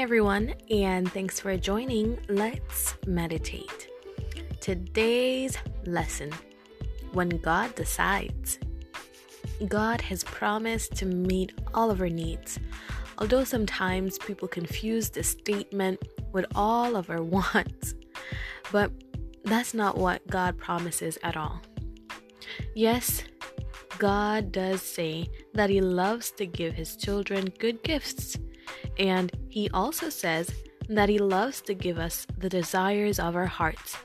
[0.00, 3.88] Everyone, and thanks for joining Let's Meditate.
[4.58, 6.32] Today's lesson
[7.12, 8.58] When God Decides.
[9.68, 12.58] God has promised to meet all of our needs,
[13.18, 16.00] although sometimes people confuse this statement
[16.32, 17.94] with all of our wants.
[18.72, 18.92] But
[19.44, 21.60] that's not what God promises at all.
[22.74, 23.22] Yes,
[23.98, 28.38] God does say that He loves to give His children good gifts
[29.00, 30.52] and he also says
[30.90, 33.96] that he loves to give us the desires of our hearts,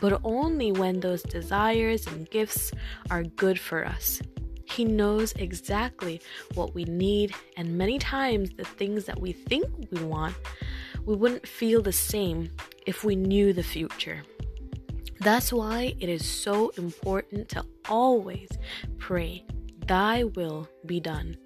[0.00, 2.72] but only when those desires and gifts
[3.10, 4.20] are good for us.
[4.64, 6.20] He knows exactly
[6.54, 10.34] what we need, and many times the things that we think we want,
[11.04, 12.50] we wouldn't feel the same
[12.86, 14.22] if we knew the future.
[15.20, 18.48] That's why it is so important to always
[18.98, 19.44] pray,
[19.86, 21.36] Thy will be done.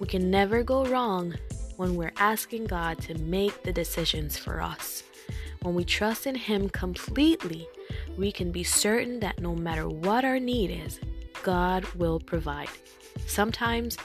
[0.00, 1.34] We can never go wrong
[1.76, 5.02] when we're asking God to make the decisions for us.
[5.62, 7.66] When we trust in Him completely,
[8.18, 11.00] we can be certain that no matter what our need is,
[11.42, 12.68] God will provide.
[13.26, 13.96] Sometimes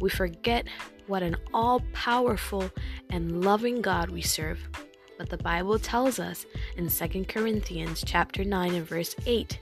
[0.00, 0.66] we forget
[1.06, 2.70] what an all powerful
[3.10, 4.58] and loving God we serve.
[5.18, 9.58] But the Bible tells us in 2 Corinthians chapter 9 and verse 8,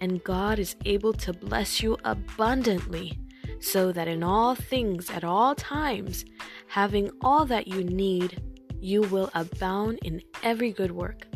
[0.00, 3.18] and God is able to bless you abundantly
[3.60, 6.24] so that in all things at all times,
[6.68, 8.42] having all that you need,
[8.80, 11.26] you will abound in every good work.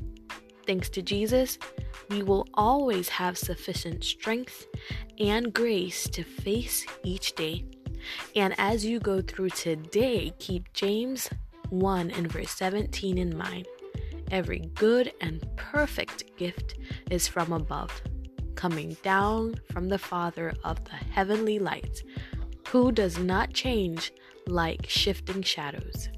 [0.66, 1.58] Thanks to Jesus,
[2.08, 4.66] we will always have sufficient strength
[5.18, 7.64] and grace to face each day.
[8.34, 11.28] And as you go through today, keep James
[11.70, 13.66] 1 and verse 17 in mind.
[14.30, 16.76] Every good and perfect gift
[17.10, 18.02] is from above
[18.54, 22.02] coming down from the Father of the heavenly lights,
[22.68, 24.12] who does not change
[24.46, 26.08] like shifting shadows.